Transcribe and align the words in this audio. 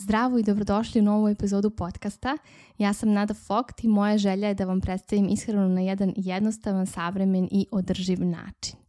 Zdravo 0.00 0.38
i 0.38 0.42
dobrodošli 0.42 1.00
u 1.00 1.04
novu 1.04 1.28
epizodu 1.28 1.70
podcasta. 1.70 2.38
Ja 2.78 2.92
sam 2.92 3.12
Nada 3.12 3.34
Fogt 3.34 3.84
i 3.84 3.88
moja 3.88 4.18
želja 4.18 4.48
je 4.48 4.54
da 4.54 4.64
vam 4.64 4.80
predstavim 4.80 5.28
ishranu 5.28 5.68
na 5.68 5.80
jedan 5.80 6.12
jednostavan, 6.16 6.86
savremen 6.86 7.48
i 7.50 7.66
održiv 7.70 8.24
način. 8.24 8.87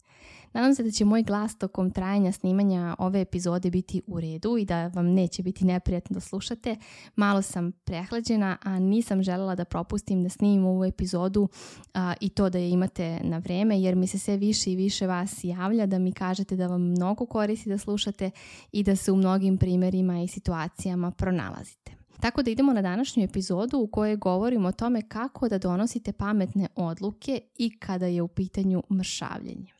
Nadam 0.53 0.75
se 0.75 0.83
da 0.83 0.91
će 0.91 1.05
moj 1.05 1.23
glas 1.23 1.57
tokom 1.57 1.91
trajanja 1.91 2.31
snimanja 2.31 2.95
ove 2.99 3.21
epizode 3.21 3.69
biti 3.71 4.01
u 4.07 4.19
redu 4.19 4.57
i 4.57 4.65
da 4.65 4.87
vam 4.87 5.05
neće 5.05 5.43
biti 5.43 5.65
neprijatno 5.65 6.13
da 6.13 6.19
slušate. 6.19 6.75
Malo 7.15 7.41
sam 7.41 7.71
prehlađena, 7.71 8.57
a 8.63 8.79
nisam 8.79 9.23
želela 9.23 9.55
da 9.55 9.65
propustim 9.65 10.23
da 10.23 10.29
snimim 10.29 10.65
ovu 10.65 10.85
epizodu 10.85 11.47
a, 11.93 12.13
i 12.21 12.29
to 12.29 12.49
da 12.49 12.57
je 12.57 12.69
imate 12.69 13.19
na 13.23 13.37
vreme, 13.37 13.81
jer 13.81 13.95
mi 13.95 14.07
se 14.07 14.19
sve 14.19 14.37
više 14.37 14.71
i 14.71 14.75
više 14.75 15.07
vas 15.07 15.43
javlja 15.43 15.85
da 15.85 15.99
mi 15.99 16.11
kažete 16.11 16.55
da 16.55 16.67
vam 16.67 16.81
mnogo 16.81 17.25
koristi 17.25 17.69
da 17.69 17.77
slušate 17.77 18.31
i 18.71 18.83
da 18.83 18.95
se 18.95 19.11
u 19.11 19.15
mnogim 19.15 19.57
primerima 19.57 20.21
i 20.21 20.27
situacijama 20.27 21.11
pronalazite. 21.11 21.91
Tako 22.19 22.43
da 22.43 22.51
idemo 22.51 22.73
na 22.73 22.81
današnju 22.81 23.23
epizodu 23.23 23.77
u 23.77 23.87
kojoj 23.87 24.15
govorimo 24.15 24.67
o 24.67 24.71
tome 24.71 25.01
kako 25.01 25.49
da 25.49 25.57
donosite 25.57 26.11
pametne 26.11 26.67
odluke 26.75 27.41
i 27.57 27.79
kada 27.79 28.05
je 28.05 28.21
u 28.21 28.27
pitanju 28.27 28.83
mršavljenje. 28.91 29.78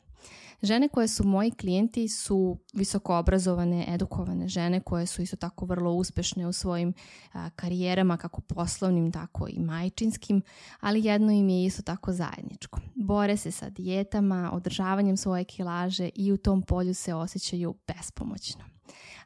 Žene 0.62 0.88
koje 0.88 1.08
su 1.08 1.28
moji 1.28 1.52
klijenti 1.52 2.08
su 2.08 2.58
visoko 2.74 3.18
obrazovane, 3.18 3.86
edukovane 3.94 4.48
žene 4.48 4.80
koje 4.80 5.06
su 5.06 5.22
isto 5.22 5.36
tako 5.36 5.66
vrlo 5.66 5.92
uspešne 5.92 6.48
u 6.48 6.54
svojim 6.54 6.94
a, 7.34 7.50
karijerama, 7.50 8.18
kako 8.18 8.42
poslovnim, 8.42 9.12
tako 9.12 9.48
i 9.50 9.60
majčinskim, 9.60 10.42
ali 10.80 11.06
jedno 11.06 11.32
im 11.32 11.50
je 11.50 11.66
isto 11.66 11.82
tako 11.82 12.12
zajedničko. 12.12 12.80
Bore 12.96 13.38
se 13.38 13.52
sa 13.52 13.70
dijetama, 13.70 14.52
održavanjem 14.54 15.18
svoje 15.18 15.44
kilaže 15.44 16.10
i 16.16 16.32
u 16.32 16.38
tom 16.38 16.62
polju 16.62 16.94
se 16.94 17.14
osjećaju 17.14 17.76
bespomoćno. 17.88 18.64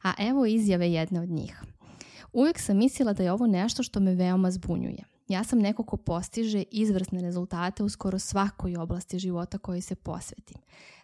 A 0.04 0.14
evo 0.20 0.46
izjave 0.46 0.92
jedne 0.92 1.22
od 1.22 1.30
njih. 1.30 1.62
Uvijek 2.34 2.60
sam 2.60 2.78
mislila 2.78 3.14
da 3.14 3.24
je 3.24 3.32
ovo 3.32 3.48
nešto 3.48 3.84
što 3.84 4.00
me 4.00 4.16
veoma 4.16 4.52
zbunjuje. 4.52 5.13
Ja 5.28 5.44
sam 5.44 5.60
neko 5.60 5.84
ko 5.84 5.98
postiže 5.98 6.64
izvrsne 6.72 7.22
rezultate 7.22 7.84
u 7.84 7.90
skoro 7.90 8.20
svakoj 8.20 8.78
oblasti 8.78 9.20
života 9.20 9.58
koji 9.58 9.82
se 9.82 9.96
posvetim. 9.96 10.58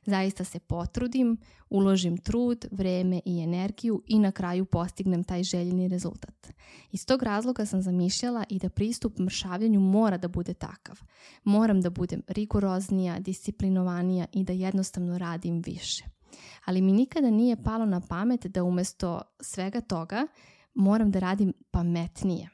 Zaista 0.06 0.44
se 0.44 0.60
potrudim, 0.60 1.38
uložim 1.70 2.18
trud, 2.18 2.66
vreme 2.72 3.22
i 3.26 3.40
energiju 3.40 4.04
i 4.08 4.20
na 4.20 4.32
kraju 4.32 4.66
postignem 4.66 5.24
taj 5.24 5.44
željeni 5.44 5.88
rezultat. 5.88 6.52
Iz 6.92 7.06
tog 7.06 7.24
razloga 7.24 7.66
sam 7.66 7.82
zamišljala 7.82 8.44
i 8.50 8.60
da 8.60 8.70
pristup 8.70 9.20
mršavljanju 9.20 9.80
mora 9.80 10.18
da 10.18 10.28
bude 10.28 10.54
takav. 10.54 11.00
Moram 11.44 11.82
da 11.82 11.90
budem 11.90 12.22
rigoroznija, 12.28 13.20
disciplinovanija 13.20 14.26
i 14.34 14.44
da 14.44 14.54
jednostavno 14.54 15.18
radim 15.18 15.62
više. 15.66 16.04
Ali 16.66 16.82
mi 16.82 16.92
nikada 16.92 17.30
nije 17.30 17.64
palo 17.64 17.86
na 17.86 18.02
pamet 18.02 18.46
da 18.46 18.64
umesto 18.64 19.22
svega 19.40 19.82
toga 19.82 20.28
moram 20.74 21.12
da 21.12 21.20
radim 21.20 21.54
pametnije. 21.72 22.50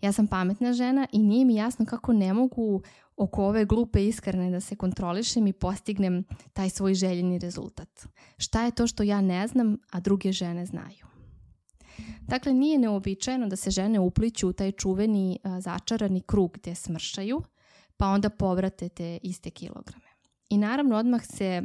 Ja 0.00 0.12
sam 0.12 0.26
pametna 0.26 0.72
žena 0.72 1.06
i 1.12 1.18
nije 1.18 1.44
mi 1.44 1.54
jasno 1.54 1.86
kako 1.86 2.12
ne 2.12 2.32
mogu 2.32 2.82
oko 3.16 3.44
ove 3.44 3.64
glupe 3.64 4.06
iskrene 4.06 4.50
da 4.50 4.60
se 4.60 4.76
kontrolišem 4.76 5.46
i 5.46 5.52
postignem 5.52 6.24
taj 6.52 6.70
svoj 6.70 6.94
željeni 6.94 7.38
rezultat. 7.38 8.06
Šta 8.38 8.64
je 8.64 8.70
to 8.70 8.86
što 8.86 9.02
ja 9.02 9.20
ne 9.20 9.46
znam, 9.46 9.76
a 9.90 10.00
druge 10.00 10.32
žene 10.32 10.66
znaju? 10.66 11.06
Dakle, 12.20 12.54
nije 12.54 12.78
neobičajeno 12.78 13.46
da 13.46 13.56
se 13.56 13.70
žene 13.70 14.00
upliću 14.00 14.48
u 14.48 14.52
taj 14.52 14.72
čuveni 14.72 15.38
začarani 15.58 16.20
krug 16.20 16.52
gde 16.54 16.74
smršaju, 16.74 17.42
pa 17.96 18.06
onda 18.06 18.30
povrate 18.30 18.88
te 18.88 19.18
iste 19.22 19.50
kilograme. 19.50 20.06
I 20.48 20.58
naravno 20.58 20.96
odmah 20.96 21.26
se 21.26 21.62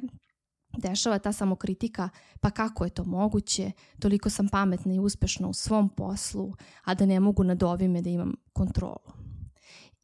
dešava 0.78 1.20
ta 1.20 1.34
samokritika, 1.34 2.10
pa 2.40 2.50
kako 2.50 2.84
je 2.84 2.90
to 2.90 3.04
moguće, 3.04 3.72
toliko 4.00 4.30
sam 4.30 4.50
pametna 4.50 4.94
i 4.94 5.00
uspešna 5.00 5.48
u 5.48 5.54
svom 5.54 5.90
poslu, 5.90 6.54
a 6.84 6.94
da 6.94 7.06
ne 7.06 7.20
mogu 7.20 7.44
nad 7.44 7.64
ovime 7.64 8.02
da 8.02 8.10
imam 8.10 8.36
kontrolu. 8.54 9.14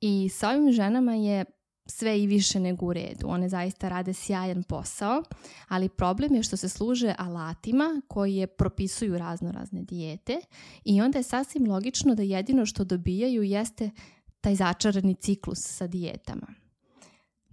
I 0.01 0.29
sa 0.29 0.49
ovim 0.49 0.71
ženama 0.71 1.13
je 1.13 1.45
sve 1.85 2.21
i 2.21 2.27
više 2.27 2.59
nego 2.59 2.85
u 2.85 2.93
redu. 2.93 3.27
One 3.27 3.49
zaista 3.49 3.89
rade 3.89 4.13
sjajan 4.13 4.63
posao, 4.63 5.23
ali 5.67 5.89
problem 5.89 6.35
je 6.35 6.43
što 6.43 6.57
se 6.57 6.69
služe 6.69 7.15
alatima 7.17 8.01
koji 8.07 8.35
je 8.35 8.47
propisuju 8.47 9.17
razno 9.17 9.51
razne 9.51 9.81
dijete 9.83 10.39
i 10.85 11.01
onda 11.01 11.19
je 11.19 11.23
sasvim 11.23 11.67
logično 11.67 12.15
da 12.15 12.23
jedino 12.23 12.65
što 12.65 12.83
dobijaju 12.83 13.43
jeste 13.43 13.89
taj 14.41 14.55
začarani 14.55 15.15
ciklus 15.15 15.59
sa 15.59 15.87
dijetama. 15.87 16.64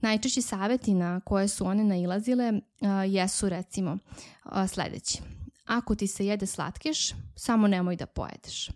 Najčešći 0.03 0.43
saveti 0.43 0.95
na 0.95 1.21
koje 1.21 1.49
su 1.49 1.67
one 1.67 1.85
nailazile 1.85 2.53
uh, 2.53 2.89
jesu 3.07 3.49
recimo 3.49 3.93
uh, 3.93 4.69
sledeći. 4.69 5.19
Ako 5.67 5.95
ti 5.95 6.07
se 6.07 6.27
jede 6.27 6.47
slatkiš, 6.47 7.13
samo 7.37 7.69
nemoj 7.69 7.97
da 7.97 8.07
pojedeš. 8.07 8.71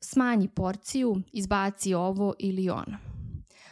Smanji 0.00 0.48
porciju, 0.48 1.22
izbaci 1.32 1.94
ovo 1.94 2.34
ili 2.38 2.70
ono. 2.70 2.98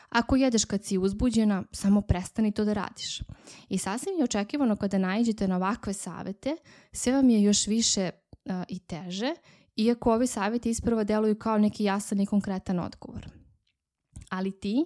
Ako 0.08 0.36
jedeš 0.36 0.64
kad 0.64 0.84
si 0.84 0.98
uzbuđena, 0.98 1.62
samo 1.72 2.00
prestani 2.00 2.52
to 2.52 2.64
da 2.64 2.72
radiš. 2.72 3.20
I 3.68 3.78
sasvim 3.78 4.18
je 4.18 4.24
očekivano 4.24 4.76
kada 4.76 4.98
najđete 4.98 5.48
na 5.48 5.56
ovakve 5.56 5.92
savete, 5.92 6.56
sve 6.92 7.12
vam 7.12 7.30
je 7.30 7.42
još 7.42 7.66
više 7.66 8.10
uh, 8.44 8.52
i 8.68 8.78
teže, 8.78 9.34
iako 9.76 10.12
ovi 10.12 10.26
saveti 10.26 10.70
isprva 10.70 11.04
deluju 11.04 11.38
kao 11.38 11.58
neki 11.58 11.84
jasan 11.84 12.20
i 12.20 12.26
konkretan 12.26 12.78
odgovor. 12.78 13.28
Ali 14.30 14.60
ti, 14.60 14.84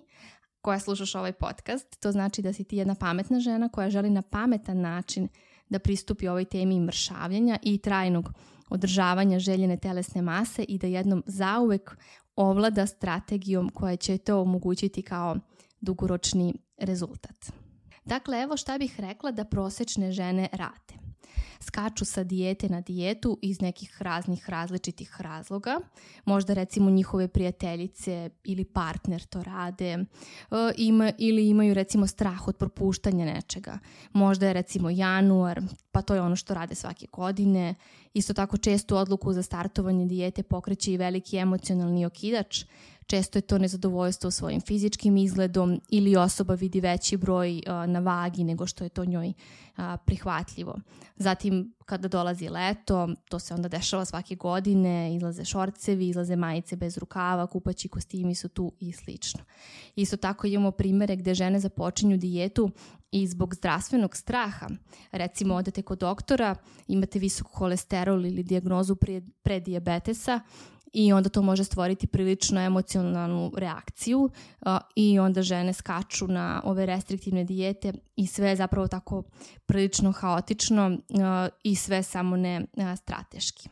koja 0.62 0.78
slušaš 0.78 1.14
ovaj 1.14 1.32
podcast, 1.32 2.00
to 2.00 2.12
znači 2.12 2.42
da 2.42 2.52
si 2.52 2.64
ti 2.64 2.76
jedna 2.76 2.94
pametna 2.94 3.40
žena 3.40 3.68
koja 3.68 3.90
želi 3.90 4.10
na 4.10 4.22
pametan 4.22 4.80
način 4.80 5.28
da 5.68 5.78
pristupi 5.78 6.28
ovoj 6.28 6.44
temi 6.44 6.80
mršavljenja 6.80 7.58
i 7.62 7.78
trajnog 7.78 8.32
održavanja 8.70 9.38
željene 9.38 9.76
telesne 9.76 10.22
mase 10.22 10.62
i 10.62 10.78
da 10.78 10.86
jednom 10.86 11.22
zauvek 11.26 11.96
ovlada 12.36 12.86
strategijom 12.86 13.68
koja 13.68 13.96
će 13.96 14.18
to 14.18 14.40
omogućiti 14.40 15.02
kao 15.02 15.36
dugoročni 15.80 16.54
rezultat. 16.78 17.52
Dakle, 18.04 18.42
evo 18.42 18.56
šta 18.56 18.78
bih 18.78 19.00
rekla 19.00 19.30
da 19.30 19.44
prosečne 19.44 20.12
žene 20.12 20.48
rade 20.52 21.09
skaču 21.60 22.04
sa 22.04 22.24
dijete 22.24 22.68
na 22.68 22.80
dijetu 22.80 23.38
iz 23.42 23.60
nekih 23.60 24.02
raznih 24.02 24.50
različitih 24.50 25.20
razloga. 25.20 25.80
Možda 26.24 26.54
recimo 26.54 26.90
njihove 26.90 27.28
prijateljice 27.28 28.30
ili 28.44 28.64
partner 28.64 29.24
to 29.24 29.42
rade 29.42 29.92
e, 29.92 30.04
ima, 30.76 31.12
ili 31.18 31.48
imaju 31.48 31.74
recimo 31.74 32.06
strah 32.06 32.48
od 32.48 32.56
propuštanja 32.56 33.24
nečega. 33.24 33.78
Možda 34.12 34.46
je 34.46 34.52
recimo 34.52 34.90
januar, 34.90 35.60
pa 35.92 36.02
to 36.02 36.14
je 36.14 36.20
ono 36.20 36.36
što 36.36 36.54
rade 36.54 36.74
svake 36.74 37.06
godine. 37.12 37.74
Isto 38.14 38.34
tako 38.34 38.56
čestu 38.56 38.96
odluku 38.96 39.32
za 39.32 39.42
startovanje 39.42 40.06
dijete 40.06 40.42
pokreće 40.42 40.92
i 40.92 40.96
veliki 40.96 41.36
emocionalni 41.36 42.06
okidač 42.06 42.64
Često 43.10 43.38
je 43.38 43.42
to 43.42 43.58
nezadovoljstvo 43.58 44.30
svojim 44.30 44.60
fizičkim 44.60 45.16
izgledom 45.16 45.80
ili 45.88 46.16
osoba 46.16 46.54
vidi 46.54 46.80
veći 46.80 47.16
broj 47.16 47.62
na 47.86 47.98
vagi 47.98 48.44
nego 48.44 48.66
što 48.66 48.84
je 48.84 48.90
to 48.90 49.04
njoj 49.04 49.32
prihvatljivo. 50.04 50.78
Zatim 51.16 51.74
kada 51.84 52.08
dolazi 52.08 52.48
leto, 52.48 53.08
to 53.28 53.38
se 53.38 53.54
onda 53.54 53.68
dešava 53.68 54.04
svake 54.04 54.34
godine, 54.34 55.14
izlaze 55.14 55.44
šorcevi, 55.44 56.08
izlaze 56.08 56.36
majice 56.36 56.76
bez 56.76 56.98
rukava, 56.98 57.46
kupaći 57.46 57.88
kostimi 57.88 58.34
su 58.34 58.48
tu 58.48 58.72
i 58.80 58.92
slično. 58.92 59.40
Isto 59.96 60.16
tako 60.16 60.46
imamo 60.46 60.70
primere 60.70 61.16
gde 61.16 61.34
žene 61.34 61.60
započinju 61.60 62.16
dijetu 62.16 62.70
i 63.12 63.26
zbog 63.26 63.54
zdravstvenog 63.54 64.16
straha. 64.16 64.68
Recimo, 65.12 65.54
odete 65.54 65.82
kod 65.82 65.98
doktora, 65.98 66.54
imate 66.88 67.18
visok 67.18 67.46
holesterol 67.52 68.26
ili 68.26 68.42
dijagnozu 68.42 68.96
pre, 68.96 69.20
prediabetesa 69.42 70.40
i 70.92 71.12
onda 71.12 71.28
to 71.28 71.42
može 71.42 71.64
stvoriti 71.64 72.06
prilično 72.06 72.60
emocionalnu 72.60 73.52
reakciju 73.56 74.20
uh, 74.20 74.78
i 74.96 75.18
onda 75.18 75.42
žene 75.42 75.72
skaču 75.72 76.26
na 76.26 76.62
ove 76.64 76.86
restriktivne 76.86 77.44
dijete 77.44 77.92
i 78.16 78.26
sve 78.26 78.48
je 78.48 78.56
zapravo 78.56 78.88
tako 78.88 79.22
prilično 79.66 80.12
haotično 80.12 80.86
uh, 80.88 80.98
i 81.62 81.74
sve 81.74 82.02
samo 82.02 82.36
ne 82.36 82.60
uh, 82.60 82.96
strateški. 82.96 83.68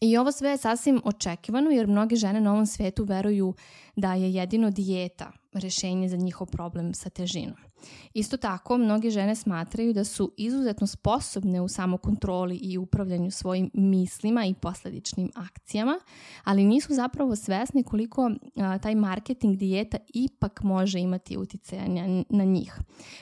I 0.00 0.16
ovo 0.16 0.32
sve 0.32 0.50
je 0.50 0.56
sasvim 0.56 1.00
očekivano 1.04 1.70
jer 1.70 1.86
mnoge 1.86 2.16
žene 2.16 2.40
na 2.40 2.52
ovom 2.52 2.66
svetu 2.66 3.04
veruju 3.04 3.54
da 3.96 4.14
je 4.14 4.34
jedino 4.34 4.70
dijeta 4.70 5.32
rešenje 5.52 6.08
za 6.08 6.16
njihov 6.16 6.46
problem 6.46 6.94
sa 6.94 7.10
težinom. 7.10 7.69
Isto 8.14 8.36
tako, 8.36 8.78
mnoge 8.78 9.10
žene 9.10 9.34
smatraju 9.34 9.92
da 9.92 10.04
su 10.04 10.32
izuzetno 10.36 10.86
sposobne 10.86 11.60
u 11.60 11.68
samokontroli 11.68 12.56
i 12.56 12.78
upravljanju 12.78 13.30
svojim 13.30 13.70
mislima 13.74 14.44
i 14.46 14.54
posledičnim 14.54 15.30
akcijama, 15.34 16.00
ali 16.44 16.64
nisu 16.64 16.94
zapravo 16.94 17.36
svesne 17.36 17.82
koliko 17.82 18.30
a, 18.56 18.78
taj 18.78 18.94
marketing 18.94 19.56
dijeta 19.56 19.98
ipak 20.14 20.62
može 20.62 20.98
imati 21.00 21.36
uticaja 21.36 21.84
na, 22.28 22.44
njih. 22.44 22.74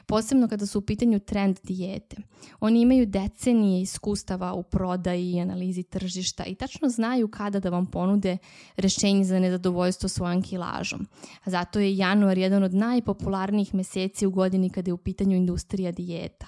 Posebno 0.06 0.48
kada 0.48 0.66
su 0.66 0.78
u 0.78 0.82
pitanju 0.82 1.20
trend 1.20 1.58
dijete. 1.62 2.16
Oni 2.60 2.80
imaju 2.80 3.06
decenije 3.06 3.82
iskustava 3.82 4.52
u 4.54 4.62
prodaji 4.62 5.32
i 5.32 5.40
analizi 5.40 5.82
tržišta 5.82 6.44
i 6.44 6.54
tačno 6.54 6.88
znaju 6.88 7.28
kada 7.28 7.60
da 7.60 7.70
vam 7.70 7.86
ponude 7.86 8.36
rešenje 8.76 9.24
za 9.24 9.38
nezadovoljstvo 9.38 10.08
svojom 10.08 10.42
kilažom. 10.42 11.06
Zato 11.46 11.78
je 11.78 11.96
januar 11.96 12.38
jedan 12.38 12.62
od 12.62 12.74
najpopularnijih 12.74 13.74
meseci 13.74 14.26
u 14.26 14.30
godini 14.48 14.70
kada 14.70 14.88
je 14.88 14.92
u 14.92 14.98
pitanju 14.98 15.36
industrija 15.36 15.92
dijeta. 15.92 16.46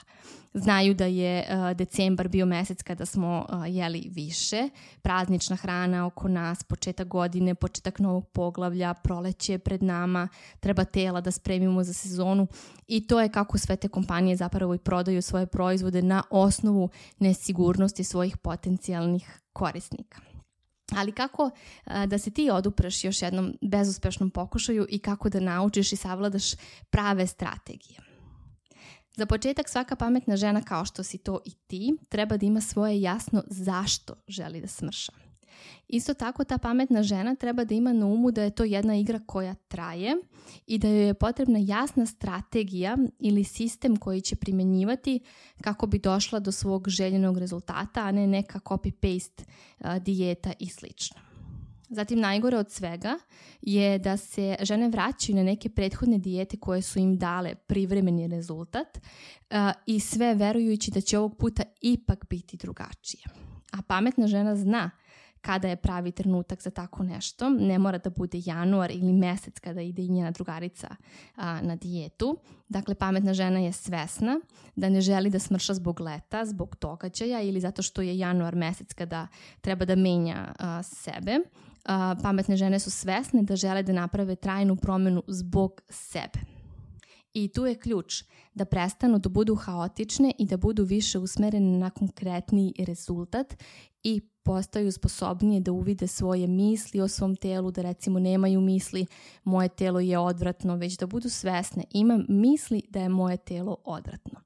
Znaju 0.54 0.94
da 0.94 1.04
je 1.04 1.44
uh, 1.48 1.76
decembar 1.76 2.28
bio 2.28 2.46
mesec 2.46 2.82
kada 2.82 3.06
smo 3.06 3.46
uh, 3.48 3.74
jeli 3.74 4.10
više, 4.10 4.68
praznična 5.02 5.56
hrana 5.56 6.06
oko 6.06 6.28
nas, 6.28 6.64
početak 6.64 7.08
godine, 7.08 7.54
početak 7.54 7.98
novog 7.98 8.28
poglavlja, 8.28 8.94
proleće 8.94 9.58
pred 9.58 9.82
nama, 9.82 10.28
treba 10.60 10.84
tela 10.84 11.20
da 11.20 11.30
spremimo 11.30 11.84
za 11.84 11.92
sezonu 11.92 12.46
i 12.86 13.06
to 13.06 13.20
je 13.20 13.28
kako 13.28 13.58
sve 13.58 13.76
te 13.76 13.88
kompanije 13.88 14.36
zapravo 14.36 14.74
i 14.74 14.78
prodaju 14.78 15.22
svoje 15.22 15.46
proizvode 15.46 16.02
na 16.02 16.22
osnovu 16.30 16.88
nesigurnosti 17.18 18.04
svojih 18.04 18.36
potencijalnih 18.36 19.40
korisnika. 19.52 20.29
Ali 20.96 21.12
kako 21.12 21.50
da 22.06 22.18
se 22.18 22.30
ti 22.30 22.50
odupreš 22.50 23.04
još 23.04 23.22
jednom 23.22 23.58
bezuspešnom 23.62 24.30
pokušaju 24.30 24.86
i 24.88 24.98
kako 24.98 25.28
da 25.28 25.40
naučiš 25.40 25.92
i 25.92 25.96
savladaš 25.96 26.52
prave 26.90 27.26
strategije. 27.26 28.00
Za 29.16 29.26
početak 29.26 29.68
svaka 29.68 29.96
pametna 29.96 30.36
žena 30.36 30.62
kao 30.62 30.84
što 30.84 31.02
si 31.02 31.18
to 31.18 31.40
i 31.44 31.54
ti 31.66 31.96
treba 32.08 32.36
da 32.36 32.46
ima 32.46 32.60
svoje 32.60 33.00
jasno 33.00 33.42
zašto 33.46 34.14
želi 34.28 34.60
da 34.60 34.66
smrša. 34.66 35.12
Isto 35.88 36.14
tako 36.14 36.44
ta 36.44 36.58
pametna 36.58 37.02
žena 37.02 37.34
treba 37.34 37.64
da 37.64 37.74
ima 37.74 37.92
na 37.92 38.06
umu 38.06 38.30
da 38.30 38.42
je 38.42 38.50
to 38.50 38.64
jedna 38.64 38.96
igra 38.96 39.20
koja 39.26 39.54
traje 39.54 40.16
i 40.66 40.78
da 40.78 40.88
joj 40.88 41.06
je 41.06 41.14
potrebna 41.14 41.58
jasna 41.62 42.06
strategija 42.06 42.96
ili 43.18 43.44
sistem 43.44 43.96
koji 43.96 44.20
će 44.20 44.36
primenjivati 44.36 45.20
kako 45.60 45.86
bi 45.86 45.98
došla 45.98 46.38
do 46.38 46.52
svog 46.52 46.88
željenog 46.88 47.38
rezultata, 47.38 48.00
a 48.00 48.12
ne 48.12 48.26
neka 48.26 48.58
copy-paste 48.58 49.44
dijeta 50.00 50.52
i 50.58 50.68
slično. 50.68 51.20
Zatim 51.90 52.20
najgore 52.20 52.56
od 52.56 52.70
svega 52.70 53.18
je 53.62 53.98
da 53.98 54.16
se 54.16 54.56
žene 54.62 54.88
vraćaju 54.88 55.36
na 55.36 55.42
neke 55.42 55.68
prethodne 55.68 56.18
dijete 56.18 56.56
koje 56.56 56.82
su 56.82 56.98
im 56.98 57.18
dale 57.18 57.54
privremeni 57.54 58.28
rezultat 58.28 58.98
uh, 58.98 59.56
i 59.86 60.00
sve 60.00 60.34
verujući 60.34 60.90
da 60.90 61.00
će 61.00 61.18
ovog 61.18 61.36
puta 61.36 61.62
ipak 61.80 62.26
biti 62.30 62.56
drugačije. 62.56 63.22
A 63.72 63.82
pametna 63.82 64.26
žena 64.26 64.56
zna 64.56 64.90
kada 65.40 65.68
je 65.68 65.76
pravi 65.76 66.12
trenutak 66.12 66.62
za 66.62 66.70
tako 66.70 67.02
nešto. 67.02 67.50
Ne 67.50 67.78
mora 67.78 67.98
da 67.98 68.10
bude 68.10 68.42
januar 68.44 68.90
ili 68.90 69.12
mesec 69.12 69.58
kada 69.58 69.80
ide 69.80 70.02
i 70.02 70.08
njena 70.08 70.30
drugarica 70.30 70.88
a, 71.36 71.60
na 71.62 71.76
dijetu. 71.76 72.38
Dakle, 72.68 72.94
pametna 72.94 73.34
žena 73.34 73.58
je 73.58 73.72
svesna 73.72 74.40
da 74.76 74.88
ne 74.88 75.00
želi 75.00 75.30
da 75.30 75.38
smrša 75.38 75.74
zbog 75.74 76.00
leta, 76.00 76.44
zbog 76.44 76.76
događaja 76.80 77.40
ili 77.40 77.60
zato 77.60 77.82
što 77.82 78.02
je 78.02 78.18
januar 78.18 78.56
mesec 78.56 78.92
kada 78.94 79.26
treba 79.60 79.84
da 79.84 79.96
menja 79.96 80.54
a, 80.58 80.82
sebe. 80.82 81.38
A, 81.84 82.14
pametne 82.22 82.56
žene 82.56 82.78
su 82.78 82.90
svesne 82.90 83.42
da 83.42 83.56
žele 83.56 83.82
da 83.82 83.92
naprave 83.92 84.36
trajnu 84.36 84.76
promenu 84.76 85.22
zbog 85.26 85.80
sebe. 85.88 86.59
I 87.34 87.48
tu 87.48 87.66
je 87.66 87.78
ključ 87.78 88.24
da 88.54 88.64
prestanu 88.64 89.18
da 89.18 89.28
budu 89.28 89.54
haotične 89.54 90.32
i 90.38 90.46
da 90.46 90.56
budu 90.56 90.84
više 90.84 91.18
usmerene 91.18 91.78
na 91.78 91.90
konkretni 91.90 92.74
rezultat 92.78 93.54
i 94.02 94.20
postaju 94.42 94.92
sposobnije 94.92 95.60
da 95.60 95.72
uvide 95.72 96.06
svoje 96.06 96.46
misli 96.46 97.00
o 97.00 97.08
svom 97.08 97.36
telu, 97.36 97.70
da 97.70 97.82
recimo 97.82 98.18
nemaju 98.18 98.60
misli 98.60 99.06
moje 99.44 99.68
telo 99.68 100.00
je 100.00 100.18
odvratno, 100.18 100.76
već 100.76 100.96
da 100.96 101.06
budu 101.06 101.28
svesne 101.28 101.84
imam 101.90 102.24
misli 102.28 102.82
da 102.88 103.00
je 103.00 103.08
moje 103.08 103.36
telo 103.36 103.76
odvratno. 103.84 104.40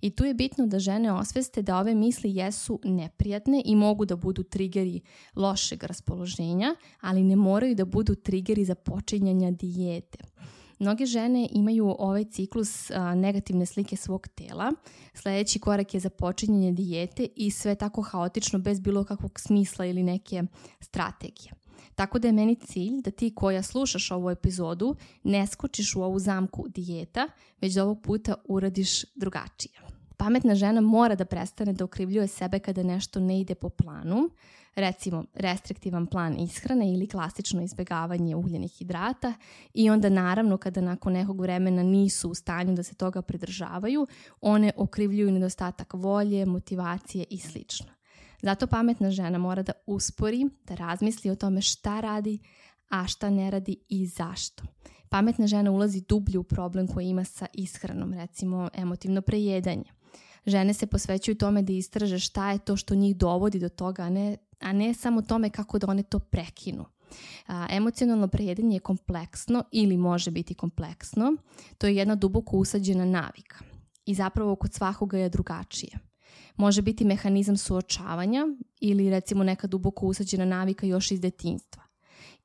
I 0.00 0.10
tu 0.10 0.24
je 0.24 0.34
bitno 0.34 0.66
da 0.66 0.78
žene 0.78 1.12
osveste 1.12 1.62
da 1.62 1.78
ove 1.78 1.94
misli 1.94 2.36
jesu 2.36 2.80
neprijatne 2.84 3.62
i 3.64 3.76
mogu 3.76 4.04
da 4.04 4.16
budu 4.16 4.42
trigeri 4.42 5.00
lošeg 5.36 5.84
raspoloženja, 5.84 6.74
ali 7.00 7.22
ne 7.22 7.36
moraju 7.36 7.74
da 7.74 7.84
budu 7.84 8.14
trigeri 8.14 8.64
za 8.64 8.74
počinjanja 8.74 9.50
dijete. 9.50 10.18
Mnoge 10.80 11.06
žene 11.06 11.48
imaju 11.52 11.94
ovaj 11.98 12.24
ciklus 12.24 12.90
a, 12.90 13.14
negativne 13.14 13.66
slike 13.66 13.96
svog 13.96 14.28
tela. 14.28 14.72
Sledeći 15.14 15.58
korak 15.58 15.94
je 15.94 16.00
započinjanje 16.00 16.72
dijete 16.72 17.28
i 17.36 17.50
sve 17.50 17.74
tako 17.74 18.02
haotično 18.02 18.58
bez 18.58 18.80
bilo 18.80 19.04
kakvog 19.04 19.40
smisla 19.40 19.86
ili 19.86 20.02
neke 20.02 20.42
strategije. 20.80 21.52
Tako 21.94 22.18
da 22.18 22.28
je 22.28 22.32
meni 22.32 22.54
cilj 22.54 23.02
da 23.02 23.10
ti 23.10 23.34
koja 23.34 23.62
slušaš 23.62 24.10
ovu 24.10 24.30
epizodu 24.30 24.96
ne 25.22 25.46
skočiš 25.46 25.96
u 25.96 26.02
ovu 26.02 26.18
zamku 26.18 26.68
dijeta, 26.68 27.28
već 27.60 27.74
da 27.74 27.84
ovog 27.84 28.02
puta 28.02 28.34
uradiš 28.44 29.04
drugačije. 29.14 29.80
Pametna 30.16 30.54
žena 30.54 30.80
mora 30.80 31.14
da 31.14 31.24
prestane 31.24 31.72
da 31.72 31.84
okrivljuje 31.84 32.26
sebe 32.26 32.58
kada 32.58 32.82
nešto 32.82 33.20
ne 33.20 33.40
ide 33.40 33.54
po 33.54 33.68
planu, 33.68 34.30
recimo 34.74 35.24
restriktivan 35.34 36.06
plan 36.06 36.40
ishrane 36.40 36.92
ili 36.92 37.08
klasično 37.08 37.62
izbegavanje 37.62 38.36
ugljenih 38.36 38.72
hidrata 38.72 39.34
i 39.74 39.90
onda 39.90 40.08
naravno 40.08 40.56
kada 40.56 40.80
nakon 40.80 41.12
nekog 41.12 41.40
vremena 41.40 41.82
nisu 41.82 42.30
u 42.30 42.34
stanju 42.34 42.74
da 42.74 42.82
se 42.82 42.94
toga 42.94 43.22
pridržavaju, 43.22 44.06
one 44.40 44.72
okrivljuju 44.76 45.32
nedostatak 45.32 45.94
volje, 45.94 46.46
motivacije 46.46 47.24
i 47.30 47.38
slično. 47.38 47.86
Zato 48.42 48.66
pametna 48.66 49.10
žena 49.10 49.38
mora 49.38 49.62
da 49.62 49.72
uspori, 49.86 50.48
da 50.64 50.74
razmisli 50.74 51.30
o 51.30 51.36
tome 51.36 51.60
šta 51.60 52.00
radi, 52.00 52.38
a 52.88 53.06
šta 53.06 53.30
ne 53.30 53.50
radi 53.50 53.76
i 53.88 54.06
zašto. 54.06 54.64
Pametna 55.08 55.46
žena 55.46 55.70
ulazi 55.70 56.04
dublje 56.08 56.38
u 56.38 56.42
problem 56.44 56.88
koji 56.88 57.08
ima 57.08 57.24
sa 57.24 57.46
ishranom, 57.52 58.12
recimo 58.12 58.68
emotivno 58.74 59.22
prejedanje. 59.22 59.84
Žene 60.46 60.74
se 60.74 60.86
posvećuju 60.86 61.34
tome 61.34 61.62
da 61.62 61.72
istraže 61.72 62.18
šta 62.18 62.52
je 62.52 62.58
to 62.58 62.76
što 62.76 62.94
njih 62.94 63.16
dovodi 63.16 63.58
do 63.58 63.68
toga, 63.68 64.02
a 64.02 64.10
ne 64.10 64.36
a 64.60 64.72
ne 64.72 64.94
samo 64.94 65.22
tome 65.22 65.50
kako 65.50 65.78
da 65.78 65.86
one 65.86 66.02
to 66.02 66.18
prekinu. 66.18 66.84
A, 67.46 67.66
emocionalno 67.70 68.28
prejedanje 68.28 68.76
je 68.76 68.80
kompleksno 68.80 69.64
ili 69.72 69.96
može 69.96 70.30
biti 70.30 70.54
kompleksno. 70.54 71.36
To 71.78 71.86
je 71.86 71.96
jedna 71.96 72.14
duboko 72.14 72.56
usađena 72.56 73.04
navika 73.04 73.58
i 74.06 74.14
zapravo 74.14 74.56
kod 74.56 74.74
svakoga 74.74 75.18
je 75.18 75.28
drugačije. 75.28 75.98
Može 76.56 76.82
biti 76.82 77.04
mehanizam 77.04 77.56
suočavanja 77.56 78.46
ili 78.80 79.10
recimo 79.10 79.44
neka 79.44 79.66
duboko 79.66 80.06
usađena 80.06 80.44
navika 80.44 80.86
još 80.86 81.10
iz 81.10 81.20
detinstva. 81.20 81.82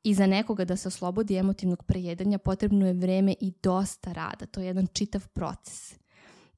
I 0.04 0.14
za 0.14 0.28
nekoga 0.28 0.66
da 0.66 0.76
se 0.76 0.88
oslobodi 0.88 1.36
emotivnog 1.36 1.84
prejedanja 1.84 2.38
potrebno 2.38 2.88
je 2.88 2.94
vreme 2.94 3.36
i 3.42 3.54
dosta 3.64 4.14
rada. 4.14 4.46
To 4.46 4.60
je 4.60 4.68
jedan 4.68 4.88
čitav 4.88 5.28
proces. 5.28 6.05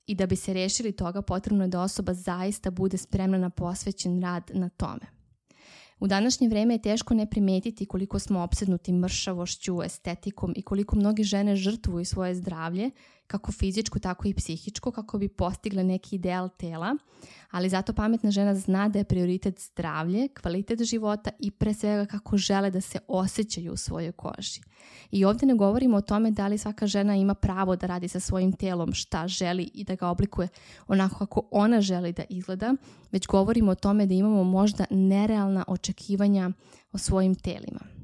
I 0.08 0.16
da 0.16 0.26
bi 0.26 0.36
se 0.36 0.54
rešili 0.54 0.92
toga 0.92 1.22
potrebno 1.22 1.64
je 1.64 1.68
da 1.68 1.82
osoba 1.82 2.14
zaista 2.14 2.72
bude 2.72 2.98
spremna 2.98 3.38
na 3.38 3.50
posvećen 3.50 4.22
rad 4.22 4.52
na 4.54 4.70
tome. 4.70 5.18
U 6.00 6.08
današnje 6.08 6.48
vreme 6.48 6.74
je 6.74 6.82
teško 6.82 7.14
ne 7.14 7.30
primetiti 7.30 7.86
koliko 7.86 8.20
smo 8.20 8.40
opsednuti 8.40 8.94
mršavošću, 8.94 9.84
estetikom 9.84 10.54
i 10.56 10.62
koliko 10.62 10.96
mnoge 10.96 11.24
žene 11.24 11.56
žrtvuju 11.56 12.06
svoje 12.06 12.36
zdravlje 12.36 12.92
kako 13.28 13.52
fizičko, 13.52 14.00
tako 14.00 14.28
i 14.28 14.34
psihičko, 14.34 14.92
kako 14.92 15.18
bi 15.18 15.28
postigle 15.28 15.84
neki 15.84 16.16
ideal 16.16 16.50
tela, 16.58 16.96
ali 17.52 17.70
zato 17.70 17.94
pametna 17.94 18.32
žena 18.32 18.56
zna 18.56 18.90
da 18.90 19.00
je 19.00 19.06
prioritet 19.06 19.60
zdravlje, 19.60 20.28
kvalitet 20.42 20.84
života 20.84 21.32
i 21.40 21.52
pre 21.52 21.74
svega 21.74 22.06
kako 22.06 22.38
žele 22.38 22.72
da 22.72 22.82
se 22.82 23.00
osjećaju 23.08 23.74
u 23.74 23.78
svojoj 23.78 24.12
koži. 24.12 24.62
I 25.12 25.26
ovde 25.26 25.46
ne 25.46 25.56
govorimo 25.56 25.98
o 25.98 26.02
tome 26.02 26.32
da 26.32 26.48
li 26.48 26.58
svaka 26.58 26.88
žena 26.88 27.16
ima 27.16 27.34
pravo 27.34 27.76
da 27.76 27.88
radi 27.88 28.08
sa 28.08 28.20
svojim 28.20 28.52
telom 28.52 28.94
šta 28.94 29.28
želi 29.28 29.70
i 29.74 29.84
da 29.84 29.96
ga 29.96 30.08
oblikuje 30.08 30.48
onako 30.88 31.18
kako 31.18 31.48
ona 31.52 31.82
želi 31.82 32.14
da 32.14 32.24
izgleda, 32.30 32.74
već 33.12 33.28
govorimo 33.28 33.72
o 33.72 33.76
tome 33.76 34.06
da 34.06 34.14
imamo 34.14 34.44
možda 34.44 34.86
nerealna 34.90 35.64
očekivanja 35.68 36.52
o 36.92 36.98
svojim 36.98 37.36
telima. 37.36 37.97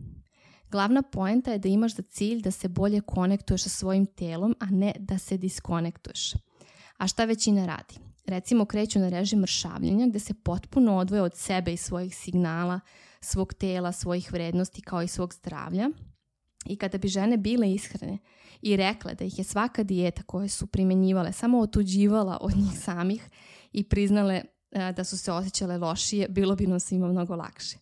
Glavna 0.74 1.02
poenta 1.02 1.52
je 1.52 1.60
da 1.60 1.70
imaš 1.70 1.96
za 1.96 2.02
cilj 2.02 2.42
da 2.42 2.52
se 2.52 2.68
bolje 2.68 3.02
konektuješ 3.02 3.64
sa 3.64 3.70
svojim 3.70 4.06
telom, 4.06 4.56
a 4.60 4.66
ne 4.66 4.94
da 5.00 5.18
se 5.18 5.38
diskonektuješ. 5.38 6.34
A 6.98 7.08
šta 7.08 7.26
većina 7.26 7.66
radi? 7.66 7.96
Recimo 8.26 8.66
kreću 8.66 9.00
na 9.00 9.10
režim 9.10 9.40
mršavljenja 9.40 10.08
gde 10.08 10.20
se 10.20 10.34
potpuno 10.34 10.98
odvoje 10.98 11.22
od 11.22 11.36
sebe 11.36 11.74
i 11.74 11.78
svojih 11.78 12.16
signala, 12.16 12.80
svog 13.22 13.54
tela, 13.54 13.92
svojih 13.92 14.32
vrednosti 14.32 14.82
kao 14.82 15.02
i 15.02 15.08
svog 15.08 15.34
zdravlja. 15.34 15.90
I 16.66 16.76
kada 16.76 16.98
bi 16.98 17.08
žene 17.08 17.38
bile 17.38 17.74
ishrane 17.74 18.18
i 18.62 18.76
rekle 18.78 19.14
da 19.14 19.26
ih 19.26 19.38
je 19.38 19.44
svaka 19.44 19.84
dijeta 19.84 20.24
koje 20.24 20.50
su 20.50 20.68
primenjivale 20.68 21.34
samo 21.34 21.60
otuđivala 21.60 22.38
od 22.42 22.58
njih 22.58 22.80
samih 22.80 23.30
i 23.72 23.84
priznale 23.84 24.42
e, 24.72 24.94
da 24.94 25.04
su 25.04 25.18
se 25.18 25.32
osjećale 25.32 25.78
lošije, 25.78 26.28
bilo 26.30 26.56
bi 26.56 26.68
nam 26.68 26.80
svima 26.80 27.08
mnogo 27.08 27.36
lakše. 27.36 27.78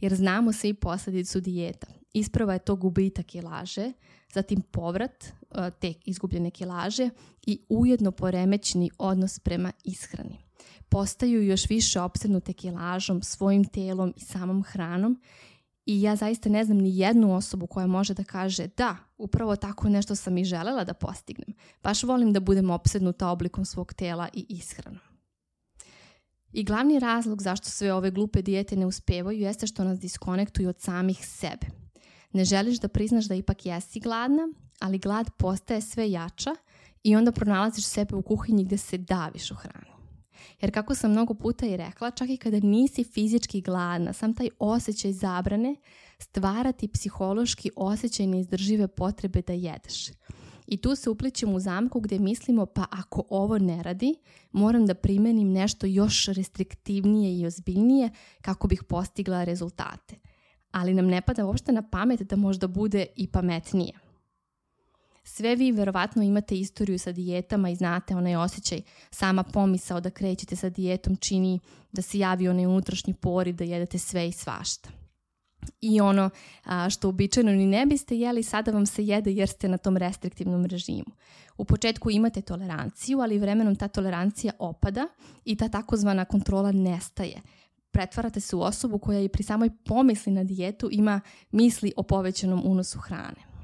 Jer 0.00 0.14
znamo 0.14 0.52
svi 0.52 0.74
posledicu 0.74 1.40
dijeta. 1.40 1.86
Isprava 2.16 2.52
je 2.52 2.58
to 2.58 2.76
gubitak 2.76 3.26
kilaže, 3.26 3.92
zatim 4.32 4.62
povrat 4.62 5.24
e, 5.24 5.70
te 5.80 5.94
izgubljene 6.04 6.50
kilaže 6.50 7.10
i 7.46 7.60
ujedno 7.68 8.10
poremećni 8.10 8.90
odnos 8.98 9.38
prema 9.38 9.72
ishrani. 9.84 10.38
Postaju 10.88 11.46
još 11.46 11.68
više 11.68 12.00
opsednute 12.00 12.52
kilažom, 12.52 13.22
svojim 13.22 13.64
telom 13.64 14.12
i 14.16 14.20
samom 14.20 14.62
hranom 14.62 15.22
i 15.86 16.02
ja 16.02 16.16
zaista 16.16 16.48
ne 16.48 16.64
znam 16.64 16.78
ni 16.78 16.98
jednu 16.98 17.34
osobu 17.34 17.66
koja 17.66 17.86
može 17.86 18.14
da 18.14 18.24
kaže 18.24 18.68
da, 18.76 18.96
upravo 19.18 19.56
tako 19.56 19.88
nešto 19.88 20.14
sam 20.14 20.38
i 20.38 20.44
želela 20.44 20.84
da 20.84 20.94
postignem. 20.94 21.56
Baš 21.82 22.02
volim 22.02 22.32
da 22.32 22.40
budem 22.40 22.70
opsednuta 22.70 23.28
oblikom 23.28 23.64
svog 23.64 23.94
tela 23.94 24.28
i 24.32 24.46
ishranom. 24.48 25.00
I 26.52 26.64
glavni 26.64 26.98
razlog 26.98 27.42
zašto 27.42 27.68
sve 27.68 27.92
ove 27.92 28.10
glupe 28.10 28.42
dijete 28.42 28.76
ne 28.76 28.86
uspevaju 28.86 29.40
jeste 29.40 29.66
što 29.66 29.84
nas 29.84 30.00
diskonektuju 30.00 30.68
od 30.68 30.80
samih 30.80 31.26
sebe– 31.26 31.66
Ne 32.36 32.44
želiš 32.44 32.78
da 32.78 32.88
priznaš 32.88 33.24
da 33.24 33.34
ipak 33.34 33.66
jesi 33.66 34.00
gladna, 34.00 34.48
ali 34.80 34.98
glad 34.98 35.30
postaje 35.36 35.80
sve 35.80 36.10
jača 36.10 36.50
i 37.02 37.16
onda 37.16 37.32
pronalaziš 37.32 37.84
sebe 37.84 38.16
u 38.16 38.22
kuhinji 38.22 38.64
gde 38.64 38.76
se 38.76 38.98
daviš 38.98 39.50
u 39.50 39.54
hranu. 39.54 39.96
Jer 40.60 40.74
kako 40.74 40.94
sam 40.94 41.10
mnogo 41.10 41.34
puta 41.34 41.66
i 41.66 41.76
rekla, 41.76 42.10
čak 42.10 42.30
i 42.30 42.36
kada 42.36 42.60
nisi 42.60 43.04
fizički 43.04 43.60
gladna, 43.60 44.12
sam 44.12 44.34
taj 44.34 44.48
osjećaj 44.58 45.12
zabrane 45.12 45.76
stvara 46.18 46.72
ti 46.72 46.88
psihološki 46.88 47.70
osjećaj 47.76 48.26
neizdržive 48.26 48.88
potrebe 48.88 49.42
da 49.42 49.52
jedeš. 49.52 50.08
I 50.66 50.76
tu 50.76 50.96
se 50.96 51.10
uplićemo 51.10 51.52
u 51.52 51.60
zamku 51.60 52.00
gde 52.00 52.18
mislimo 52.18 52.66
pa 52.66 52.84
ako 52.90 53.24
ovo 53.30 53.58
ne 53.58 53.82
radi, 53.82 54.14
moram 54.52 54.86
da 54.86 54.94
primenim 54.94 55.52
nešto 55.52 55.86
još 55.86 56.26
restriktivnije 56.26 57.38
i 57.38 57.46
ozbiljnije 57.46 58.10
kako 58.40 58.68
bih 58.68 58.82
postigla 58.88 59.44
rezultate. 59.44 60.25
Ali 60.76 60.94
nam 60.94 61.06
ne 61.06 61.20
pada 61.20 61.46
uopšte 61.46 61.72
na 61.72 61.82
pamet 61.82 62.22
da 62.22 62.36
možda 62.36 62.66
bude 62.66 63.06
i 63.16 63.26
pametnije. 63.26 63.92
Sve 65.24 65.56
vi 65.56 65.70
verovatno 65.72 66.22
imate 66.22 66.58
istoriju 66.58 66.98
sa 66.98 67.12
dijetama 67.12 67.70
i 67.70 67.76
znate 67.76 68.16
onaj 68.16 68.36
osjećaj, 68.36 68.82
sama 69.10 69.42
pomisao 69.42 70.00
da 70.00 70.10
krećete 70.10 70.56
sa 70.56 70.68
dijetom 70.68 71.16
čini 71.16 71.60
da 71.92 72.02
se 72.02 72.18
javi 72.18 72.48
onaj 72.48 72.66
unutrašnji 72.66 73.14
poriv 73.14 73.56
da 73.56 73.64
jedete 73.64 73.98
sve 73.98 74.28
i 74.28 74.32
svašta. 74.32 74.88
I 75.80 76.00
ono 76.00 76.30
što 76.90 77.08
običajno 77.08 77.52
ni 77.52 77.66
ne 77.66 77.86
biste 77.86 78.18
jeli, 78.18 78.42
sada 78.42 78.70
vam 78.70 78.86
se 78.86 79.04
jede 79.04 79.32
jer 79.32 79.48
ste 79.48 79.68
na 79.68 79.78
tom 79.78 79.96
restriktivnom 79.96 80.66
režimu. 80.66 81.12
U 81.58 81.64
početku 81.64 82.10
imate 82.10 82.40
toleranciju, 82.40 83.20
ali 83.20 83.38
vremenom 83.38 83.76
ta 83.76 83.88
tolerancija 83.88 84.52
opada 84.58 85.08
i 85.44 85.56
ta 85.56 85.68
takozvana 85.68 86.24
kontrola 86.24 86.72
nestaje. 86.72 87.40
Pretvarate 87.96 88.40
se 88.40 88.56
u 88.56 88.60
osobu 88.60 88.98
koja 88.98 89.20
i 89.20 89.28
pri 89.28 89.42
samoj 89.42 89.70
pomisli 89.84 90.32
na 90.32 90.44
dijetu 90.44 90.88
ima 90.92 91.20
misli 91.50 91.92
o 91.96 92.02
povećanom 92.02 92.62
unosu 92.64 92.98
hrane. 92.98 93.56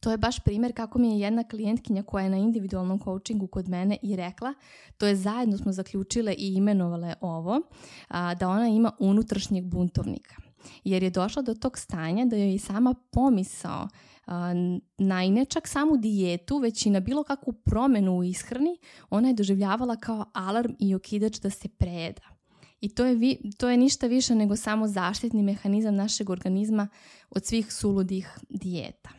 To 0.00 0.10
je 0.10 0.16
baš 0.16 0.40
primjer 0.40 0.72
kako 0.76 0.98
mi 0.98 1.10
je 1.10 1.20
jedna 1.20 1.44
klijentkinja 1.44 2.02
koja 2.02 2.24
je 2.24 2.30
na 2.30 2.36
individualnom 2.36 2.98
coachingu 2.98 3.46
kod 3.46 3.68
mene 3.68 3.96
i 4.02 4.16
rekla, 4.16 4.54
to 4.96 5.06
je 5.06 5.16
zajedno 5.16 5.56
smo 5.58 5.72
zaključile 5.72 6.34
i 6.38 6.54
imenovale 6.54 7.14
ovo, 7.20 7.60
a, 8.08 8.34
da 8.34 8.48
ona 8.48 8.68
ima 8.68 8.92
unutrašnjeg 8.98 9.64
buntovnika. 9.64 10.34
Jer 10.84 11.02
je 11.02 11.10
došla 11.10 11.42
do 11.42 11.54
tog 11.54 11.78
stanja 11.78 12.24
da 12.24 12.36
joj 12.36 12.54
i 12.54 12.58
sama 12.58 12.94
pomisao 13.12 13.88
a, 14.26 14.52
na 14.98 15.24
i 15.24 15.46
čak 15.46 15.68
samu 15.68 15.96
dijetu, 15.96 16.58
već 16.58 16.86
i 16.86 16.90
na 16.90 17.00
bilo 17.00 17.24
kakvu 17.24 17.52
promenu 17.52 18.16
u 18.16 18.24
ishrani, 18.24 18.78
ona 19.10 19.28
je 19.28 19.34
doživljavala 19.34 19.96
kao 19.96 20.24
alarm 20.32 20.72
i 20.78 20.94
okidač 20.94 21.38
da 21.38 21.50
se 21.50 21.68
preda. 21.68 22.31
I 22.82 22.88
to 22.88 23.04
je, 23.04 23.14
vi, 23.14 23.50
to 23.58 23.70
je 23.70 23.76
ništa 23.76 24.06
više 24.06 24.34
nego 24.34 24.56
samo 24.56 24.88
zaštitni 24.88 25.42
mehanizam 25.42 25.94
našeg 25.94 26.30
organizma 26.30 26.88
od 27.30 27.46
svih 27.46 27.72
suludih 27.72 28.38
dijeta. 28.48 29.10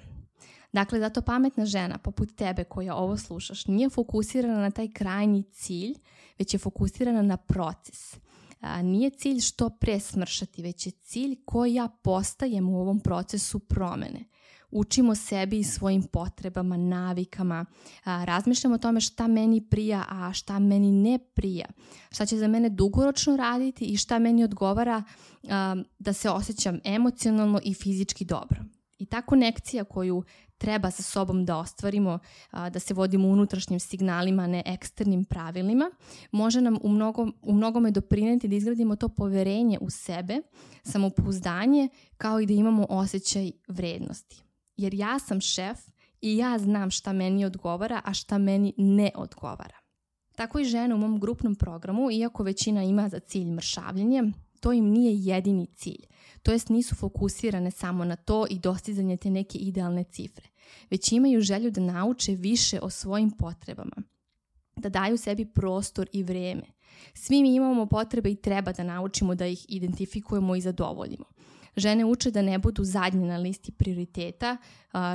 Dakle, 0.74 1.00
zato 1.00 1.22
pametna 1.22 1.65
žena 1.65 1.98
poput 1.98 2.36
tebe 2.36 2.63
koja 2.63 2.96
ovo 2.96 3.17
slušaš 3.17 3.67
nije 3.67 3.89
fokusirana 3.89 4.60
na 4.60 4.72
taj 4.72 4.88
krajnji 4.91 5.43
cilj, 5.43 5.93
već 6.39 6.53
je 6.53 6.58
fokusirana 6.58 7.22
na 7.22 7.38
proces. 7.38 8.17
A, 8.60 8.82
nije 8.82 9.10
cilj 9.10 9.39
što 9.39 9.70
pre 9.70 10.00
smršati, 10.00 10.62
već 10.62 10.86
je 10.86 10.91
cilj 10.91 11.36
koji 11.46 11.74
ja 11.74 11.88
postajem 12.03 12.70
u 12.70 12.82
ovom 12.82 13.00
procesu 13.00 13.60
promene. 13.60 14.25
Učimo 14.74 15.15
sebi 15.15 15.60
i 15.60 15.63
svojim 15.63 16.03
potrebama, 16.03 16.77
navikama, 16.77 17.65
razmišljamo 18.06 18.75
o 18.75 18.80
tome 18.80 19.01
šta 19.01 19.27
meni 19.27 19.62
prija, 19.70 20.06
a 20.10 20.34
šta 20.34 20.60
meni 20.60 20.92
ne 20.92 21.20
prija, 21.34 21.65
šta 22.12 22.25
će 22.25 22.38
za 22.38 22.48
mene 22.48 22.70
dugoročno 22.70 23.38
raditi 23.38 23.86
i 23.86 23.98
šta 23.98 24.20
meni 24.20 24.44
odgovara 24.44 25.03
da 26.00 26.13
se 26.13 26.30
osjećam 26.30 26.80
emocionalno 26.84 27.60
i 27.63 27.74
fizički 27.74 28.25
dobro. 28.25 28.60
I 28.98 29.06
ta 29.06 29.22
konekcija 29.22 29.84
koju 29.84 30.24
treba 30.58 30.92
sa 30.92 31.03
sobom 31.03 31.46
da 31.46 31.58
ostvarimo, 31.58 32.20
da 32.51 32.80
se 32.80 32.94
vodimo 32.94 33.27
unutrašnjim 33.27 33.80
signalima, 33.80 34.48
ne 34.48 34.63
eksternim 34.65 35.25
pravilima, 35.25 35.92
može 36.32 36.62
nam 36.62 36.77
u, 36.84 36.89
mnogo, 36.89 37.27
u 37.42 37.53
mnogome 37.53 37.92
doprineti 37.92 38.48
da 38.48 38.56
izgradimo 38.56 38.96
to 38.96 39.10
poverenje 39.10 39.77
u 39.82 39.89
sebe, 39.89 40.42
samopouzdanje, 40.84 41.89
kao 42.18 42.39
i 42.39 42.46
da 42.46 42.53
imamo 42.53 42.86
osjećaj 42.89 43.51
vrednosti. 43.68 44.44
Jer 44.77 44.94
ja 44.94 45.20
sam 45.20 45.42
šef 45.42 45.80
i 46.22 46.38
ja 46.38 46.60
znam 46.60 46.92
šta 46.92 47.13
meni 47.13 47.46
odgovara, 47.46 48.01
a 48.06 48.13
šta 48.13 48.38
meni 48.38 48.74
ne 48.77 49.12
odgovara. 49.15 49.77
Tako 50.36 50.60
i 50.60 50.65
žene 50.65 50.96
u 50.96 50.98
mom 50.98 51.20
grupnom 51.20 51.56
programu, 51.56 52.12
iako 52.12 52.44
većina 52.44 52.84
ima 52.84 53.10
za 53.10 53.20
cilj 53.20 53.51
mršavljenje, 53.51 54.24
to 54.60 54.74
im 54.74 54.86
nije 54.86 55.13
jedini 55.15 55.65
cilj. 55.65 56.06
To 56.44 56.51
jest 56.51 56.70
nisu 56.70 56.96
fokusirane 56.96 57.72
samo 57.72 58.06
na 58.06 58.15
to 58.15 58.46
i 58.50 58.60
dostizanje 58.60 59.18
te 59.18 59.30
neke 59.30 59.58
idealne 59.58 60.03
cifre, 60.03 60.48
već 60.89 61.12
imaju 61.12 61.42
želju 61.42 61.72
da 61.72 61.82
nauče 61.82 62.36
više 62.36 62.80
o 62.82 62.89
svojim 62.89 63.32
potrebama, 63.32 63.96
da 64.75 64.89
daju 64.89 65.18
sebi 65.18 65.46
prostor 65.46 66.10
i 66.13 66.24
vreme. 66.24 66.63
Svi 67.13 67.42
mi 67.42 67.56
imamo 67.56 67.86
potrebe 67.86 68.32
i 68.32 68.36
treba 68.36 68.72
da 68.72 68.84
naučimo 68.84 69.36
da 69.36 69.48
ih 69.48 69.65
identifikujemo 69.70 70.56
i 70.56 70.62
zadovoljimo. 70.62 71.25
Žene 71.77 72.06
uče 72.06 72.32
da 72.32 72.42
ne 72.42 72.58
budu 72.60 72.84
zadnje 72.84 73.27
na 73.27 73.38
listi 73.38 73.72
prioriteta, 73.72 74.58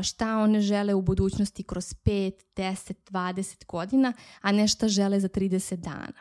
šta 0.02 0.38
one 0.38 0.60
žele 0.60 0.94
u 0.94 1.02
budućnosti 1.02 1.62
kroz 1.62 1.94
5, 2.04 2.32
10, 2.56 2.92
20 3.10 3.66
godina, 3.66 4.12
a 4.40 4.52
ne 4.52 4.68
šta 4.68 4.88
žele 4.88 5.20
za 5.20 5.28
30 5.28 5.76
dana. 5.76 6.20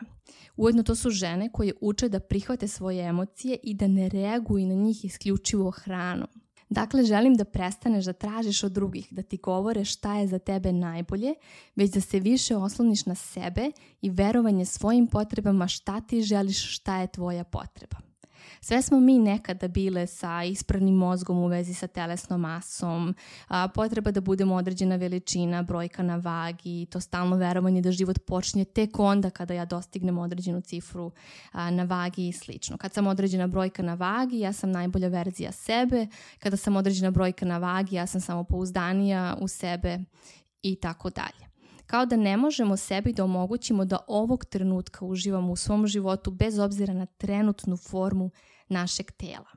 Ujedno 0.56 0.82
to 0.82 0.94
su 0.94 1.10
žene 1.10 1.52
koje 1.52 1.72
uče 1.80 2.08
da 2.08 2.20
prihvate 2.20 2.68
svoje 2.68 3.04
emocije 3.04 3.58
i 3.62 3.74
da 3.74 3.86
ne 3.86 4.08
reaguju 4.08 4.66
na 4.66 4.74
njih 4.74 5.04
isključivo 5.04 5.70
hranom. 5.70 6.28
Dakle, 6.70 7.04
želim 7.04 7.34
da 7.34 7.44
prestaneš 7.44 8.04
da 8.04 8.12
tražiš 8.12 8.62
od 8.64 8.72
drugih 8.72 9.08
da 9.10 9.22
ti 9.22 9.36
govore 9.36 9.84
šta 9.84 10.16
je 10.18 10.26
za 10.26 10.38
tebe 10.38 10.72
najbolje, 10.72 11.34
već 11.76 11.90
da 11.90 12.00
se 12.00 12.20
više 12.20 12.56
osloniš 12.56 13.06
na 13.06 13.14
sebe 13.14 13.70
i 14.00 14.10
verovanje 14.10 14.64
svojim 14.64 15.06
potrebama 15.06 15.68
šta 15.68 16.00
ti 16.00 16.22
želiš, 16.22 16.74
šta 16.74 17.00
je 17.00 17.06
tvoja 17.06 17.44
potreba. 17.44 18.07
Sve 18.60 18.82
smo 18.82 19.00
mi 19.00 19.18
nekada 19.18 19.68
bile 19.68 20.06
sa 20.06 20.44
ispravnim 20.44 20.94
mozgom 20.94 21.38
u 21.38 21.46
vezi 21.46 21.74
sa 21.74 21.86
telesnom 21.86 22.40
masom, 22.40 23.14
a, 23.48 23.68
potreba 23.68 24.10
da 24.10 24.20
budemo 24.20 24.54
određena 24.54 24.96
veličina, 24.96 25.62
brojka 25.62 26.02
na 26.02 26.16
vagi, 26.16 26.86
to 26.90 27.00
stalno 27.00 27.36
verovanje 27.36 27.82
da 27.82 27.92
život 27.92 28.18
počinje 28.26 28.64
tek 28.64 28.98
onda 28.98 29.30
kada 29.30 29.54
ja 29.54 29.64
dostignem 29.64 30.18
određenu 30.18 30.60
cifru 30.60 31.10
a, 31.52 31.70
na 31.70 31.84
vagi 31.84 32.28
i 32.28 32.32
slično. 32.32 32.76
Kad 32.76 32.92
sam 32.92 33.06
određena 33.06 33.46
brojka 33.46 33.82
na 33.82 33.94
vagi, 33.94 34.38
ja 34.38 34.52
sam 34.52 34.70
najbolja 34.70 35.08
verzija 35.08 35.52
sebe, 35.52 36.06
kada 36.38 36.56
sam 36.56 36.76
određena 36.76 37.10
brojka 37.10 37.46
na 37.46 37.58
vagi, 37.58 37.96
ja 37.96 38.06
sam 38.06 38.20
samopouzdanija 38.20 39.36
u 39.40 39.48
sebe 39.48 39.98
i 40.62 40.76
tako 40.76 41.10
dalje 41.10 41.47
kao 41.88 42.06
da 42.06 42.16
ne 42.16 42.36
možemo 42.36 42.76
sebi 42.76 43.12
da 43.12 43.24
omogućimo 43.24 43.84
da 43.84 43.98
ovog 44.06 44.44
trenutka 44.44 45.04
uživamo 45.04 45.52
u 45.52 45.56
svom 45.56 45.86
životu 45.86 46.30
bez 46.30 46.58
obzira 46.58 46.94
na 46.94 47.06
trenutnu 47.06 47.76
formu 47.76 48.30
našeg 48.68 49.10
tela. 49.10 49.50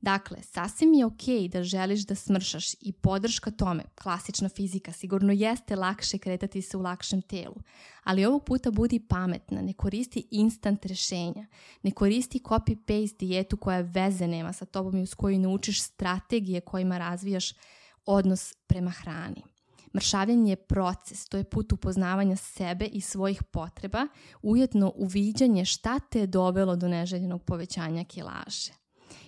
Dakle, 0.00 0.42
sasvim 0.42 0.94
je 0.94 1.06
okej 1.06 1.38
okay 1.38 1.48
da 1.48 1.62
želiš 1.62 2.00
da 2.00 2.14
smršaš 2.14 2.74
i 2.80 2.92
podrška 2.92 3.50
tome, 3.50 3.84
klasična 4.02 4.48
fizika, 4.48 4.92
sigurno 4.92 5.32
jeste 5.32 5.76
lakše 5.76 6.18
kretati 6.18 6.62
se 6.62 6.76
u 6.76 6.80
lakšem 6.80 7.22
telu, 7.22 7.56
ali 8.04 8.24
ovog 8.24 8.44
puta 8.44 8.70
budi 8.70 9.00
pametna, 9.08 9.62
ne 9.62 9.72
koristi 9.72 10.28
instant 10.30 10.86
rešenja, 10.86 11.46
ne 11.82 11.90
koristi 11.90 12.40
copy-paste 12.40 13.18
dijetu 13.18 13.56
koja 13.56 13.80
veze 13.80 14.26
nema 14.26 14.52
sa 14.52 14.64
tobom 14.64 14.96
i 14.96 15.02
uz 15.02 15.14
koju 15.14 15.38
naučiš 15.38 15.82
strategije 15.82 16.60
kojima 16.60 16.98
razvijaš 16.98 17.52
odnos 18.06 18.54
prema 18.66 18.90
hrani. 18.90 19.49
Mršavljenje 19.94 20.52
je 20.52 20.56
proces, 20.56 21.28
to 21.28 21.36
je 21.36 21.44
put 21.44 21.72
upoznavanja 21.72 22.36
sebe 22.36 22.84
i 22.84 23.00
svojih 23.00 23.42
potreba, 23.42 24.06
ujedno 24.42 24.92
uviđanje 24.96 25.64
šta 25.64 25.98
te 25.98 26.20
je 26.20 26.26
dovelo 26.26 26.76
do 26.76 26.88
neželjenog 26.88 27.44
povećanja 27.44 28.04
kilaže. 28.04 28.72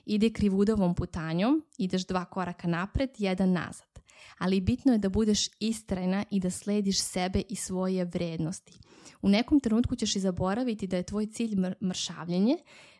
Ide 0.06 0.30
krivudovom 0.30 0.94
putanjom, 0.94 1.64
ideš 1.78 2.06
dva 2.06 2.24
koraka 2.24 2.68
napred, 2.68 3.10
jedan 3.18 3.52
nazad. 3.52 3.92
Ali 4.38 4.60
bitno 4.60 4.92
je 4.92 4.98
da 4.98 5.08
budeš 5.08 5.48
istrajna 5.60 6.24
i 6.30 6.40
da 6.40 6.50
slediš 6.50 7.02
sebe 7.02 7.42
i 7.48 7.56
svoje 7.56 8.04
vrednosti. 8.04 8.78
U 9.22 9.28
nekom 9.28 9.60
trenutku 9.60 9.96
ćeš 9.96 10.16
i 10.16 10.20
zaboraviti 10.20 10.86
da 10.86 10.96
je 10.96 11.02
tvoj 11.02 11.26
cilj 11.26 11.56
mr 11.56 11.74
mršavljenje, 11.82 12.56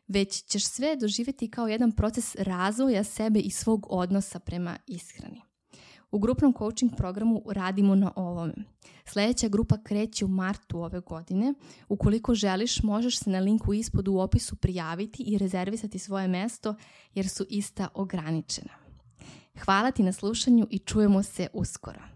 već 0.09 0.45
ćeš 0.45 0.65
sve 0.65 0.97
doživjeti 0.97 1.51
kao 1.51 1.69
jedan 1.69 1.93
proces 1.93 2.35
razvoja 2.39 3.05
sebe 3.05 3.41
i 3.41 3.51
svog 3.51 3.87
odnosa 3.91 4.39
prema 4.39 4.79
ishrani. 4.87 5.52
U 6.13 6.19
grupnom 6.19 6.55
coaching 6.59 6.97
programu 6.97 7.43
radimo 7.47 7.95
na 7.95 8.13
ovome. 8.17 8.55
Sljedeća 9.05 9.49
grupa 9.49 9.83
kreće 9.85 10.25
u 10.25 10.29
martu 10.29 10.79
ove 10.79 11.01
godine. 11.01 11.55
Ukoliko 11.89 12.35
želiš, 12.35 12.83
možeš 12.83 13.19
se 13.19 13.31
na 13.31 13.39
linku 13.39 13.75
ispod 13.75 14.09
u 14.09 14.19
opisu 14.19 14.57
prijaviti 14.57 15.23
i 15.23 15.39
rezervisati 15.39 15.99
svoje 15.99 16.29
mesto 16.29 16.75
jer 17.15 17.29
su 17.29 17.45
ista 17.49 17.89
ograničena. 17.95 18.73
Hvala 19.65 19.91
ti 19.91 20.03
na 20.03 20.13
slušanju 20.13 20.67
i 20.71 20.79
čujemo 20.79 21.23
se 21.23 21.49
uskoro. 21.53 22.12